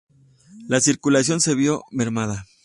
[0.67, 2.47] La circulación se vio mermada.